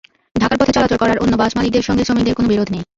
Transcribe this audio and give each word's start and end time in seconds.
ঢাকার 0.35 0.57
পথে 0.59 0.71
চলাচল 0.71 0.97
করা 0.97 1.13
অন্য 1.21 1.33
বাস-মালিকদের 1.35 1.81
সঙ্গে 1.81 2.03
শ্রমিকদের 2.03 2.35
কোনো 2.35 2.47
বিরোধ 2.47 2.67
নেই। 2.71 2.83